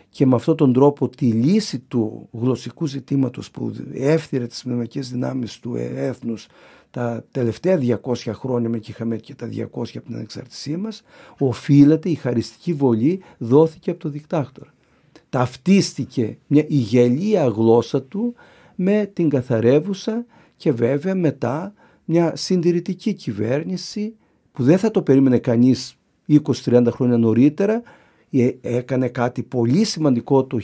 και 0.10 0.26
με 0.26 0.36
αυτόν 0.36 0.56
τον 0.56 0.74
τρόπο 0.74 1.10
τη 1.10 1.26
λύση 1.26 1.80
του 1.80 2.30
γλωσσικού 2.32 2.86
ζητήματος 2.86 3.52
που 3.52 3.74
έφθυρε 3.94 4.48
τις 4.48 4.64
πνευματικές 4.64 5.10
δυνάμεις 5.10 5.60
του 5.60 5.76
έθνους 5.76 6.48
τα 6.92 7.26
τελευταία 7.32 7.80
200 8.04 8.14
χρόνια 8.34 8.70
με 8.70 8.78
και 8.78 8.92
είχαμε 8.92 9.18
και 9.18 9.36
τα 9.36 9.50
200 9.52 9.66
από 9.72 10.06
την 10.06 10.16
ανεξαρτησία 10.16 10.78
μας 10.78 11.04
οφείλεται 11.38 12.10
η 12.10 12.16
χαριστική 12.16 12.74
βολή 12.74 13.22
δόθηκε 13.38 13.90
από 13.90 14.00
το 14.00 14.10
δικτάκτορα. 14.10 14.74
Ταυτίστηκε 15.30 16.38
μια, 16.48 16.66
η 16.68 16.76
γελία 16.76 17.48
γλώσσα 17.48 18.04
του 18.04 18.36
με 18.76 19.10
την 19.14 19.30
καθαρεύουσα 19.30 20.26
και 20.56 20.72
βέβαια 20.72 21.16
μετά 21.16 21.74
μια 22.06 22.36
συντηρητική 22.36 23.14
κυβέρνηση 23.14 24.16
που 24.52 24.64
δεν 24.64 24.78
θα 24.78 24.92
το 24.92 25.02
περίμενε 25.02 25.38
κανείς 25.38 25.98
20-30 26.30 26.88
χρόνια 26.90 27.18
νωρίτερα 27.18 27.82
ε, 28.32 28.52
έκανε 28.62 29.08
κάτι 29.08 29.44
πολύ 29.44 29.84
σημαντικό 29.84 30.44
το 30.44 30.60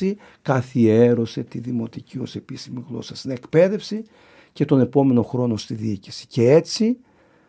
1976 0.00 0.12
καθιέρωσε 0.42 1.42
τη 1.42 1.58
δημοτική 1.58 2.18
ως 2.18 2.36
επίσημη 2.36 2.84
γλώσσα 2.88 3.16
στην 3.16 3.30
εκπαίδευση 3.30 4.04
και 4.52 4.64
τον 4.64 4.80
επόμενο 4.80 5.22
χρόνο 5.22 5.56
στη 5.56 5.74
διοίκηση 5.74 6.26
και 6.26 6.50
έτσι 6.50 6.96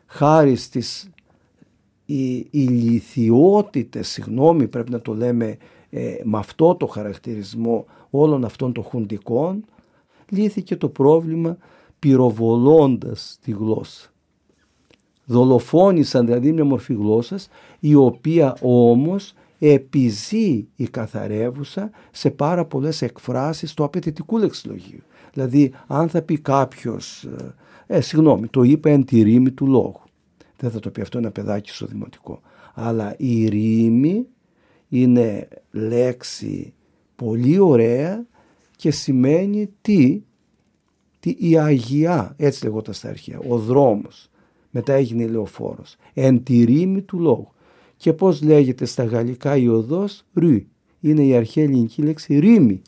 χάρη 0.06 0.56
στις 0.56 1.10
οι 2.06 2.48
ηλικιότητες, 2.52 4.08
συγγνώμη 4.08 4.68
πρέπει 4.68 4.92
να 4.92 5.02
το 5.02 5.14
λέμε 5.14 5.58
ε, 5.90 6.16
με 6.24 6.38
αυτό 6.38 6.76
το 6.76 6.86
χαρακτηρισμό 6.86 7.86
όλων 8.10 8.46
αυτών 8.46 8.74
των 8.74 8.84
χουντικών 8.84 9.66
λύθηκε 10.30 10.76
το 10.76 10.90
πρόβλημα 10.90 11.58
πυροβολώντας 12.00 13.38
τη 13.42 13.52
γλώσσα. 13.52 14.13
Δολοφόνησαν 15.26 16.26
δηλαδή 16.26 16.52
μια 16.52 16.66
μορφή 16.66 16.94
γλώσσας 16.94 17.50
η 17.80 17.96
οποία 17.96 18.58
όμως 18.62 19.34
επιζεί 19.60 20.68
η 20.76 20.88
καθαρεύουσα 20.88 21.90
σε 22.12 22.30
πάρα 22.30 22.66
πολλές 22.66 23.02
εκφράσεις 23.02 23.74
του 23.74 23.84
απαιτητικού 23.84 24.38
λεξιλογίου. 24.38 25.04
Δηλαδή 25.34 25.74
αν 25.88 26.10
θα 26.10 26.22
πει 26.22 26.38
κάποιος, 26.38 27.28
ε, 27.88 28.02
συγγνώμη, 28.02 28.48
το 28.48 28.64
είπε 28.64 28.92
εν 28.92 29.06
τη 29.06 29.22
ρήμη 29.22 29.52
του 29.52 29.68
λόγου. 29.68 30.02
Δεν 30.58 30.72
θα 30.72 30.80
το 30.80 30.90
πει 30.90 31.02
αυτό 31.02 31.18
ένα 31.18 31.32
παιδάκι 31.32 31.70
στο 31.70 31.86
δημοτικό. 31.86 32.42
Αλλά 32.74 33.16
η 33.18 33.48
ρήμη 33.48 34.28
είναι 34.90 35.48
λέξη 35.72 36.74
πολύ 37.16 37.60
ωραία 37.60 38.26
και 38.76 38.92
σημαίνει 38.92 39.70
τι, 39.82 40.22
τι 41.20 41.36
η 41.40 41.58
Αγιά, 41.58 42.34
έτσι 42.38 42.64
λεγόταν 42.64 42.94
στα 42.94 43.10
αρχαία, 43.10 43.40
ο 43.48 43.58
δρόμος. 43.58 44.30
Μετά 44.76 44.94
έγινε 44.94 45.28
λεωφόρος. 45.28 45.96
Εν 46.14 46.44
τη 46.44 46.64
ρήμη 46.64 47.02
του 47.02 47.20
λόγου. 47.20 47.52
Και 47.98 48.14
πώς 48.14 48.42
λέγεται 48.42 48.86
στα 48.86 49.04
γαλλικά 49.04 49.56
η 49.56 49.68
οδός, 49.68 50.24
ρου. 50.34 50.62
Είναι 51.00 51.24
η 51.24 51.36
αρχαία 51.36 51.64
ελληνική 51.64 52.02
λέξη 52.02 52.40
ρήμη. 52.40 52.82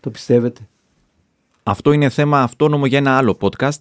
Το 0.00 0.10
πιστεύετε; 0.10 0.68
Αυτό 1.62 1.92
είναι 1.92 2.08
θέμα 2.08 2.42
αυτόνομο 2.42 2.86
για 2.86 2.98
ένα 2.98 3.16
άλλο 3.16 3.36
podcast. 3.40 3.78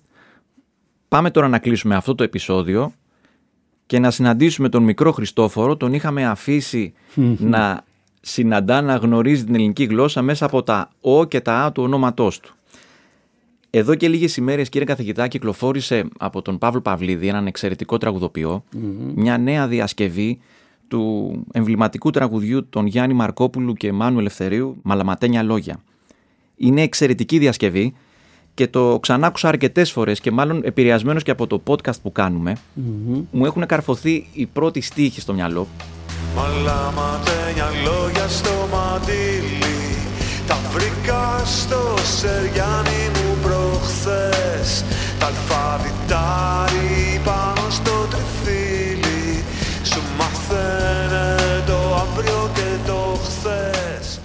Πάμε 1.07 1.31
τώρα 1.31 1.47
να 1.47 1.59
κλείσουμε 1.59 1.95
αυτό 1.95 2.15
το 2.15 2.23
επεισόδιο 2.23 2.93
και 3.85 3.99
να 3.99 4.11
συναντήσουμε 4.11 4.69
τον 4.69 4.83
μικρό 4.83 5.11
Χριστόφορο. 5.11 5.77
Τον 5.77 5.93
είχαμε 5.93 6.25
αφήσει 6.25 6.93
να 7.53 7.83
συναντά 8.21 8.81
να 8.81 8.95
γνωρίζει 8.95 9.43
την 9.43 9.55
ελληνική 9.55 9.83
γλώσσα 9.83 10.21
μέσα 10.21 10.45
από 10.45 10.63
τα 10.63 10.89
«ο» 11.01 11.25
και 11.25 11.41
τα 11.41 11.63
«α» 11.63 11.71
του 11.71 11.83
ονόματός 11.83 12.39
του. 12.39 12.55
Εδώ 13.75 13.95
και 13.95 14.07
λίγες 14.07 14.37
ημέρες, 14.37 14.69
κύριε 14.69 14.87
καθηγητά, 14.87 15.27
κυκλοφόρησε 15.27 16.07
από 16.17 16.41
τον 16.41 16.57
Παύλο 16.57 16.81
Παυλίδη, 16.81 17.27
έναν 17.27 17.47
εξαιρετικό 17.47 17.97
μια 19.15 19.37
νέα 19.37 19.67
διασκευή 19.67 20.39
του 20.87 21.31
εμβληματικού 21.51 22.09
τραγουδιού 22.09 22.69
των 22.69 22.85
Γιάννη 22.85 23.13
Μαρκόπουλου 23.13 23.73
και 23.73 23.91
Μάνου 23.91 24.19
Ελευθερίου 24.19 24.77
«Μαλαματένια 24.81 25.43
λόγια». 25.43 25.79
Είναι 26.55 26.81
εξαιρετική 26.81 27.37
διασκευή 27.37 27.93
και 28.53 28.67
το 28.67 28.99
ξανάκουσα 29.01 29.47
αρκετές 29.47 29.91
φορές 29.91 30.19
και 30.19 30.31
μάλλον 30.31 30.61
επηρεασμένος 30.63 31.23
και 31.23 31.31
από 31.31 31.47
το 31.47 31.61
podcast 31.67 32.01
που 32.01 32.11
κανουμε 32.11 32.57
μου 33.31 33.45
έχουν 33.45 33.65
καρφωθεί 33.65 34.27
οι 34.33 34.45
πρώτοι 34.45 34.81
στίχοι 34.81 35.21
στο 35.21 35.33
μυαλό. 35.33 35.67
Μαλαματένια 36.35 37.69
λόγια 37.83 38.27
στο 38.27 38.67
μαντήλι 38.71 39.57
Τα 40.47 40.57
βρήκα 40.71 41.41
στο 41.45 41.93
Σεριάνι 42.03 43.09
μου 43.13 43.32
προχθές 43.83 44.83
Τα 45.19 45.25
αλφαβητάρι 45.25 47.21
πάνω 47.23 47.69
στο 47.69 47.91
τριφύλι 48.09 49.43
Σου 49.83 50.01
μαθαίνε 50.17 51.63
το 51.65 51.95
αύριο 51.95 52.49
και 52.53 52.87
το 52.87 53.19
χθες 53.23 54.19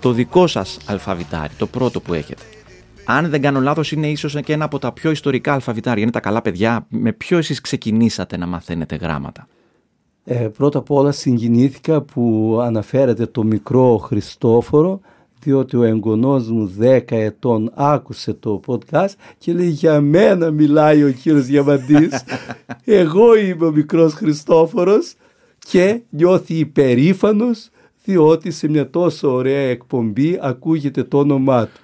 Το 0.00 0.12
δικό 0.12 0.46
σας 0.46 0.78
αλφαβητάρι, 0.86 1.54
το 1.58 1.66
πρώτο 1.66 2.00
που 2.00 2.14
έχετε 2.14 2.42
αν 3.06 3.30
δεν 3.30 3.40
κάνω 3.40 3.60
λάθος 3.60 3.92
είναι 3.92 4.06
ίσως 4.06 4.36
και 4.44 4.52
ένα 4.52 4.64
από 4.64 4.78
τα 4.78 4.92
πιο 4.92 5.10
ιστορικά 5.10 5.52
αλφαβητάρια. 5.52 6.02
Είναι 6.02 6.12
τα 6.12 6.20
καλά 6.20 6.42
παιδιά. 6.42 6.86
Με 6.88 7.12
ποιο 7.12 7.38
εσείς 7.38 7.60
ξεκινήσατε 7.60 8.36
να 8.36 8.46
μαθαίνετε 8.46 8.96
γράμματα; 8.96 9.46
Ε, 10.24 10.34
πρώτα 10.34 10.78
απ' 10.78 10.90
όλα 10.90 11.12
συγκινήθηκα 11.12 12.00
που 12.02 12.58
αναφέρατε 12.62 13.26
το 13.26 13.42
μικρό 13.42 13.96
Χριστόφορο 13.96 15.00
διότι 15.44 15.76
ο 15.76 15.82
εγγονός 15.82 16.50
μου 16.50 16.74
10 16.80 17.00
ετών 17.08 17.70
άκουσε 17.74 18.34
το 18.34 18.60
podcast 18.66 19.12
και 19.38 19.52
λέει 19.52 19.68
για 19.68 20.00
μένα 20.00 20.50
μιλάει 20.50 21.04
ο 21.04 21.10
κύριος 21.10 21.44
Διαμαντής 21.44 22.24
εγώ 22.84 23.36
είμαι 23.36 23.66
ο 23.66 23.70
μικρός 23.70 24.12
Χριστόφορος 24.12 25.14
και 25.58 26.00
νιώθει 26.10 26.54
υπερήφανος 26.54 27.68
διότι 28.04 28.50
σε 28.50 28.68
μια 28.68 28.90
τόσο 28.90 29.32
ωραία 29.32 29.68
εκπομπή 29.68 30.38
ακούγεται 30.40 31.02
το 31.02 31.18
όνομά 31.18 31.64
του. 31.64 31.80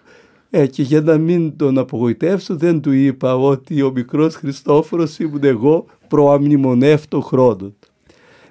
Ε, 0.50 0.66
και 0.66 0.82
για 0.82 1.00
να 1.00 1.18
μην 1.18 1.56
τον 1.56 1.78
απογοητεύσω 1.78 2.56
δεν 2.56 2.80
του 2.80 2.92
είπα 2.92 3.36
ότι 3.36 3.82
ο 3.82 3.90
μικρός 3.94 4.34
Χριστόφορος 4.34 5.18
ήμουν 5.18 5.44
εγώ 5.44 5.86
προαμνημονεύτο 6.08 7.20
χρόνο 7.20 7.74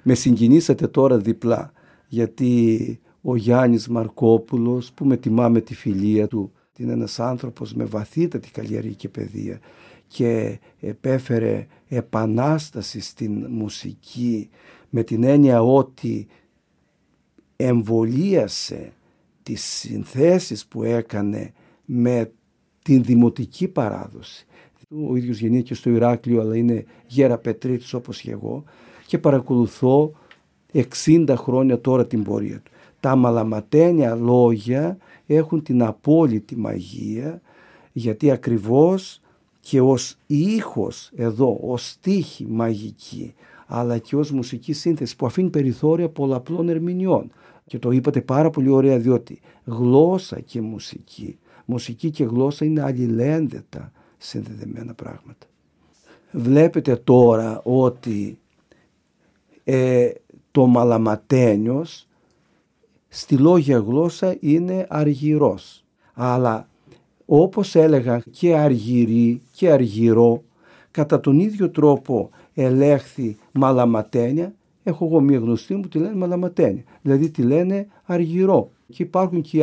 Με 0.02 0.14
συγκινήσατε 0.14 0.86
τώρα 0.86 1.16
διπλά 1.16 1.72
γιατί 2.08 3.00
ο 3.22 3.36
Γιάννης 3.36 3.88
Μαρκόπουλος 3.88 4.92
που 4.92 5.04
με 5.04 5.16
τιμά 5.16 5.48
με 5.48 5.60
τη 5.60 5.74
φιλία 5.74 6.28
του 6.28 6.52
είναι 6.76 6.92
ένας 6.92 7.20
άνθρωπος 7.20 7.74
με 7.74 7.84
βαθύτατη 7.84 8.50
καλλιεργική 8.50 9.08
παιδεία 9.08 9.60
και 10.06 10.58
επέφερε 10.80 11.66
επανάσταση 11.88 13.00
στην 13.00 13.46
μουσική 13.50 14.48
με 14.90 15.02
την 15.02 15.22
έννοια 15.22 15.62
ότι 15.62 16.26
εμβολίασε 17.56 18.92
τις 19.42 19.64
συνθέσεις 19.64 20.66
που 20.66 20.82
έκανε 20.82 21.52
με 21.84 22.32
την 22.82 23.02
δημοτική 23.02 23.68
παράδοση. 23.68 24.46
Ο 25.08 25.16
ίδιος 25.16 25.38
γεννήθηκε 25.38 25.74
στο 25.74 25.90
Ηράκλειο 25.90 26.40
αλλά 26.40 26.56
είναι 26.56 26.84
γέρα 27.06 27.38
Πετρίτης 27.38 27.94
όπως 27.94 28.20
και 28.20 28.30
εγώ 28.30 28.64
και 29.06 29.18
παρακολουθώ 29.18 30.12
60 31.04 31.34
χρόνια 31.36 31.80
τώρα 31.80 32.06
την 32.06 32.22
πορεία 32.22 32.60
του. 32.60 32.70
Τα 33.00 33.16
μαλαματένια 33.16 34.14
λόγια 34.14 34.96
έχουν 35.26 35.62
την 35.62 35.82
απόλυτη 35.82 36.56
μαγεία 36.56 37.40
γιατί 37.92 38.30
ακριβώς 38.30 39.20
και 39.60 39.80
ως 39.80 40.16
ήχος 40.26 41.10
εδώ, 41.14 41.58
ως 41.62 41.88
στίχη 41.88 42.46
μαγική 42.48 43.34
αλλά 43.66 43.98
και 43.98 44.16
ως 44.16 44.30
μουσική 44.30 44.72
σύνθεση 44.72 45.16
που 45.16 45.26
αφήνει 45.26 45.50
περιθώρια 45.50 46.08
πολλαπλών 46.08 46.68
ερμηνεών. 46.68 47.30
Και 47.66 47.78
το 47.78 47.90
είπατε 47.90 48.20
πάρα 48.20 48.50
πολύ 48.50 48.70
ωραία 48.70 48.98
διότι 48.98 49.40
γλώσσα 49.64 50.40
και 50.40 50.60
μουσική 50.60 51.38
μουσική 51.70 52.10
και 52.10 52.24
γλώσσα 52.24 52.64
είναι 52.64 52.82
αλληλένδετα 52.82 53.92
συνδεδεμένα 54.18 54.94
πράγματα. 54.94 55.46
Βλέπετε 56.30 56.96
τώρα 56.96 57.60
ότι 57.64 58.38
ε, 59.64 60.10
το 60.50 60.66
μαλαματένιος 60.66 62.08
στη 63.12 63.36
λόγια 63.36 63.78
γλώσσα 63.78 64.36
είναι 64.40 64.86
αργυρός. 64.88 65.84
Αλλά 66.14 66.68
όπως 67.26 67.74
έλεγα 67.74 68.22
και 68.30 68.56
αργυρή 68.56 69.42
και 69.52 69.70
αργυρό 69.70 70.42
κατά 70.90 71.20
τον 71.20 71.38
ίδιο 71.38 71.70
τρόπο 71.70 72.30
ελέγχθη 72.54 73.36
μαλαματένια 73.52 74.54
έχω 74.82 75.04
εγώ 75.04 75.20
μία 75.20 75.38
γνωστή 75.38 75.74
μου 75.74 75.88
τη 75.88 75.98
λένε 75.98 76.14
μαλαματένια 76.14 76.82
δηλαδή 77.02 77.30
τη 77.30 77.42
λένε 77.42 77.86
αργυρό 78.04 78.70
και 78.92 79.02
υπάρχουν 79.02 79.40
και 79.40 79.58
οι 79.58 79.62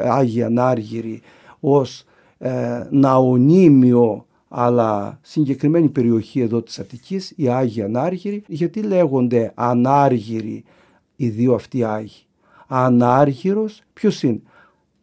Άγιοι 0.00 0.42
Ανάργυροι 0.42 1.20
ως 1.60 2.04
ε, 2.38 2.86
ναονίμιο 2.90 4.24
αλλά 4.52 5.18
συγκεκριμένη 5.22 5.88
περιοχή 5.88 6.40
εδώ 6.40 6.62
της 6.62 6.78
Αττικής, 6.78 7.32
οι 7.36 7.48
Άγιοι 7.48 7.82
Ανάργυροι, 7.82 8.42
γιατί 8.46 8.82
λέγονται 8.82 9.52
Ανάργυροι 9.54 10.64
οι 11.16 11.28
δύο 11.28 11.54
αυτοί 11.54 11.84
Άγιοι; 11.84 12.26
Ανάργυρος 12.72 13.82
ποιος 13.92 14.22
είναι; 14.22 14.40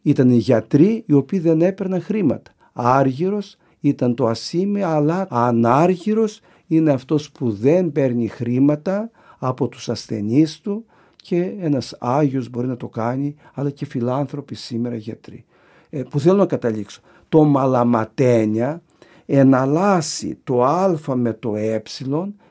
Ήταν 0.02 0.30
οι 0.30 0.36
γιατροί 0.36 1.04
οι 1.06 1.12
οποίοι 1.12 1.38
δεν 1.38 1.62
έπαιρναν 1.62 2.02
χρήματα. 2.02 2.50
Άργυρος 2.72 3.56
ήταν 3.80 4.14
το 4.14 4.26
ασήμι 4.26 4.82
αλλά 4.82 5.26
ανάργυρος 5.30 6.40
είναι 6.66 6.92
αυτός 6.92 7.30
που 7.30 7.50
δεν 7.50 7.92
παίρνει 7.92 8.28
χρήματα 8.28 9.10
από 9.38 9.68
τους 9.68 9.88
ασθενείς 9.88 10.60
του 10.60 10.84
και 11.16 11.54
ένας 11.60 11.96
Άγιος 11.98 12.48
μπορεί 12.48 12.66
να 12.66 12.76
το 12.76 12.88
κάνει 12.88 13.34
αλλά 13.54 13.70
και 13.70 13.86
φιλάνθρωποι 13.86 14.54
σήμερα 14.54 14.96
γιατροί. 14.96 15.44
Ε, 15.90 16.02
που 16.02 16.20
θέλω 16.20 16.36
να 16.36 16.46
καταλήξω. 16.46 17.00
Το 17.28 17.44
μαλαματένια 17.44 18.82
εναλλάσσει 19.26 20.38
το 20.44 20.64
α 20.64 20.98
με 21.14 21.32
το 21.32 21.56
ε 21.56 21.82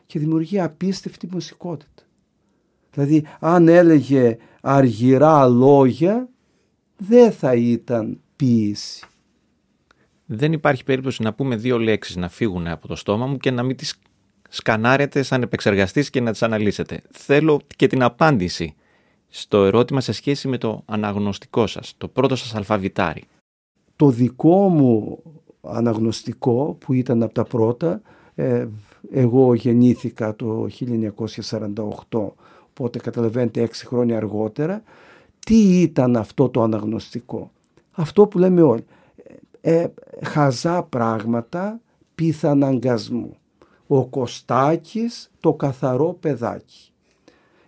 και 0.05 0.19
δημιουργεί 0.19 0.59
απίστευτη 0.59 1.27
μουσικότητα. 1.31 2.03
Δηλαδή 2.97 3.25
αν 3.39 3.67
έλεγε 3.67 4.37
αργυρά 4.61 5.47
λόγια 5.47 6.29
δεν 6.97 7.31
θα 7.31 7.53
ήταν 7.53 8.19
ποίηση. 8.35 9.05
Δεν 10.25 10.53
υπάρχει 10.53 10.83
περίπτωση 10.83 11.21
να 11.23 11.33
πούμε 11.33 11.55
δύο 11.55 11.79
λέξεις 11.79 12.15
να 12.15 12.29
φύγουν 12.29 12.67
από 12.67 12.87
το 12.87 12.95
στόμα 12.95 13.25
μου 13.25 13.37
και 13.37 13.51
να 13.51 13.63
μην 13.63 13.75
τις 13.75 13.99
σκανάρετε 14.49 15.23
σαν 15.23 15.41
επεξεργαστής 15.41 16.09
και 16.09 16.21
να 16.21 16.31
τις 16.31 16.43
αναλύσετε. 16.43 17.01
Θέλω 17.11 17.61
και 17.75 17.87
την 17.87 18.03
απάντηση 18.03 18.75
στο 19.27 19.63
ερώτημα 19.63 20.01
σε 20.01 20.11
σχέση 20.11 20.47
με 20.47 20.57
το 20.57 20.81
αναγνωστικό 20.85 21.67
σας, 21.67 21.93
το 21.97 22.07
πρώτο 22.07 22.35
σας 22.35 22.55
αλφαβητάρι. 22.55 23.23
Το 23.95 24.09
δικό 24.09 24.69
μου 24.69 25.23
αναγνωστικό 25.61 26.77
που 26.79 26.93
ήταν 26.93 27.23
από 27.23 27.33
τα 27.33 27.43
πρώτα, 27.43 28.01
ε, 28.35 28.67
εγώ 29.11 29.53
γεννήθηκα 29.53 30.35
το 30.35 30.67
1948, 32.09 32.35
οπότε 32.77 32.99
καταλαβαίνετε 32.99 33.61
έξι 33.61 33.85
χρόνια 33.85 34.17
αργότερα, 34.17 34.81
τι 35.39 35.81
ήταν 35.81 36.15
αυτό 36.15 36.49
το 36.49 36.61
αναγνωστικό. 36.61 37.51
Αυτό 37.91 38.27
που 38.27 38.37
λέμε 38.37 38.61
όλοι, 38.61 38.85
ε, 39.61 39.81
ε 39.81 39.89
χαζά 40.23 40.83
πράγματα 40.83 41.79
πιθαναγκασμού. 42.15 43.35
Ο 43.87 44.05
Κωστάκης 44.07 45.31
το 45.39 45.53
καθαρό 45.53 46.17
παιδάκι. 46.19 46.91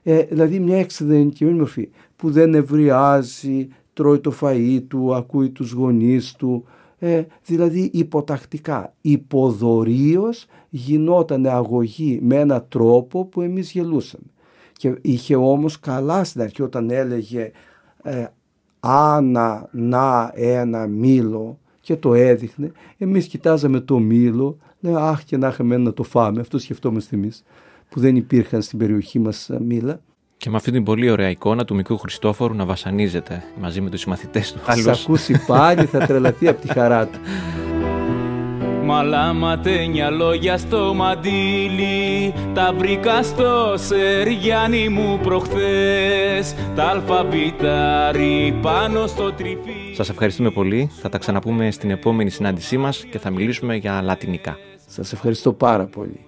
Ε, 0.04 0.24
δηλαδή 0.24 0.60
μια 0.60 0.78
εξειδενική 0.78 1.46
μορφή 1.46 1.90
που 2.16 2.32
δεν 2.32 2.54
ευριάζει, 2.54 3.68
τρώει 3.94 4.20
το 4.20 4.34
φαΐ 4.42 4.84
του, 4.88 5.16
ακούει 5.16 5.50
τους 5.50 5.72
γονείς 5.72 6.32
του, 6.32 6.64
ε, 7.00 7.24
δηλαδή 7.44 7.90
υποτακτικά. 7.94 8.94
Υποδορίως 9.02 10.46
γινόταν 10.70 11.46
αγωγή 11.46 12.20
με 12.22 12.36
ένα 12.36 12.64
τρόπο 12.64 13.26
που 13.26 13.42
εμείς 13.42 13.72
γελούσαμε. 13.72 14.26
Και 14.80 14.96
είχε 15.02 15.36
όμως 15.36 15.80
καλά 15.80 16.24
στην 16.24 16.42
αρχή 16.42 16.62
όταν 16.62 16.90
έλεγε 16.90 17.52
ε, 18.04 18.26
«Άνα 18.80 19.70
να 19.72 20.32
ένα 20.36 20.88
μήλο» 20.88 21.60
και 21.80 21.96
το 21.96 22.14
έδειχνε, 22.14 22.72
εμείς 22.98 23.28
κοιτάζαμε 23.28 23.80
το 23.80 24.00
μήλο, 24.00 24.58
λέμε 24.80 25.02
«Αχ 25.02 25.24
και 25.24 25.38
να 25.38 25.48
είχαμε 25.48 25.78
να 25.78 25.94
το 25.94 26.04
φάμε», 26.04 26.40
αυτό 26.40 26.58
σκεφτόμαστε 26.58 27.16
εμείς 27.16 27.44
που 27.90 28.00
δεν 28.00 28.16
υπήρχαν 28.16 28.62
στην 28.62 28.80
περιοχή 28.80 29.20
μας 29.20 29.50
ε, 29.50 29.60
μήλα. 29.62 30.00
Και 30.38 30.50
με 30.50 30.56
αυτή 30.56 30.72
την 30.72 30.84
πολύ 30.84 31.10
ωραία 31.10 31.30
εικόνα 31.30 31.66
του 31.66 31.76
μικρού 31.76 31.98
Χριστόφορου 31.98 32.54
να 32.54 32.66
βασανίζεται 32.66 33.44
μαζί 33.60 33.82
με 33.82 33.90
τους 33.90 34.00
συμμαθητές 34.00 34.54
του. 34.54 34.60
Θα 34.60 34.92
ακούσει 34.92 35.46
πάλι, 35.48 35.86
θα 35.86 36.06
τρελαθεί 36.06 36.48
από 36.48 36.62
τη 36.62 36.68
χαρά 36.68 37.08
του. 37.08 37.20
Μαλάματένια 38.90 40.10
λόγια 40.10 40.58
στο 40.58 40.94
μαντίλι 40.94 42.34
Τα 42.54 42.74
βρήκα 42.78 43.24
στο 43.24 43.74
Σεριάνι 43.78 44.90
μου 44.90 45.20
προχθές 45.24 46.56
Τα 46.76 46.84
αλφαβητάρι 46.84 48.60
πάνω 48.62 49.08
στο 49.08 49.34
τριφύλι 49.34 49.96
Σας 49.96 50.10
ευχαριστούμε 50.10 50.52
πολύ. 50.52 50.90
Θα 51.02 51.10
τα 51.10 51.18
ξαναπούμε 51.18 51.72
στην 51.72 51.92
επόμενη 51.92 52.30
συνάντησή 52.30 52.78
μας 52.78 53.06
και 53.12 53.20
θα 53.20 53.30
μιλήσουμε 53.30 53.76
για 53.76 54.02
λατινικά. 54.02 54.58
Σας 54.88 55.14
ευχαριστώ 55.14 55.54
πάρα 55.54 55.86
πολύ. 55.86 56.26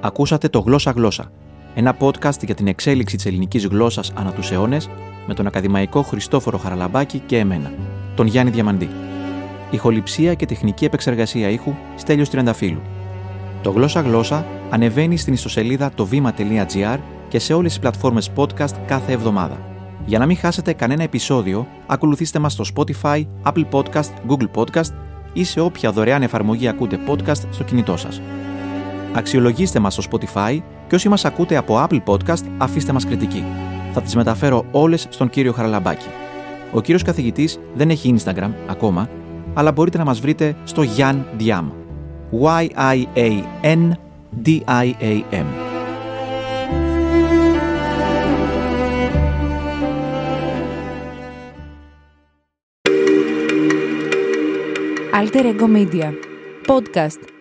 Ακούσατε 0.00 0.48
το 0.48 0.58
Γλώσσα 0.58 0.90
Γλώσσα, 0.90 1.32
ένα 1.74 1.96
podcast 2.00 2.44
για 2.44 2.54
την 2.54 2.66
εξέλιξη 2.66 3.16
της 3.16 3.26
ελληνικής 3.26 3.66
γλώσσας 3.66 4.12
ανά 4.14 4.32
τους 4.32 4.50
αιώνες 4.50 4.88
με 5.26 5.34
τον 5.34 5.46
ακαδημαϊκό 5.46 6.02
Χριστόφορο 6.02 6.58
Χαραλαμπάκη 6.58 7.18
και 7.18 7.38
εμένα, 7.38 7.72
τον 8.14 8.26
Γιάννη 8.26 8.50
Διαμαντή. 8.50 8.88
Ηχοληψία 9.70 10.34
και 10.34 10.46
τεχνική 10.46 10.84
επεξεργασία 10.84 11.48
ήχου 11.48 11.74
Στέλιος 11.96 12.30
Τριανταφύλου. 12.30 12.80
Το 13.62 13.70
Γλώσσα 13.70 14.00
Γλώσσα 14.00 14.46
ανεβαίνει 14.70 15.16
στην 15.16 15.32
ιστοσελίδα 15.32 15.90
το 15.94 16.06
βήμα.gr 16.06 16.98
και 17.28 17.38
σε 17.38 17.54
όλες 17.54 17.70
τις 17.70 17.80
πλατφόρμες 17.80 18.30
podcast 18.36 18.74
κάθε 18.86 19.12
εβδομάδα. 19.12 19.60
Για 20.06 20.18
να 20.18 20.26
μην 20.26 20.36
χάσετε 20.36 20.72
κανένα 20.72 21.02
επεισόδιο, 21.02 21.66
ακολουθήστε 21.86 22.38
μας 22.38 22.52
στο 22.52 22.64
Spotify, 22.74 23.26
Apple 23.42 23.64
Podcast, 23.70 24.10
Google 24.28 24.48
Podcast 24.54 24.92
ή 25.32 25.44
σε 25.44 25.60
όποια 25.60 25.92
δωρεάν 25.92 26.22
εφαρμογή 26.22 26.68
ακούτε 26.68 26.98
podcast 27.08 27.42
στο 27.50 27.64
κινητό 27.64 27.96
σας. 27.96 28.20
Αξιολογήστε 29.12 29.78
μας 29.78 29.94
στο 29.94 30.02
Spotify 30.10 30.58
και 30.92 30.98
όσοι 30.98 31.08
μας 31.08 31.24
ακούτε 31.24 31.56
από 31.56 31.86
Apple 31.86 32.02
Podcast, 32.04 32.44
αφήστε 32.58 32.92
μας 32.92 33.06
κριτική. 33.06 33.44
Θα 33.92 34.02
τις 34.02 34.14
μεταφέρω 34.14 34.64
όλες 34.70 35.06
στον 35.10 35.30
κύριο 35.30 35.52
Χαραλαμπάκη. 35.52 36.06
Ο 36.72 36.80
κύριος 36.80 37.02
καθηγητής 37.02 37.58
δεν 37.74 37.90
έχει 37.90 38.14
Instagram 38.18 38.50
ακόμα, 38.66 39.08
αλλά 39.54 39.72
μπορείτε 39.72 39.98
να 39.98 40.04
μας 40.04 40.20
βρείτε 40.20 40.56
στο 40.64 40.82
Yan 40.96 41.16
Diam. 41.38 41.70
Y-I-A-N-D-I-A-M. 42.30 43.06
Alter 55.20 55.44
Ego 55.46 55.68
Media. 55.76 56.08
Podcast. 56.66 57.31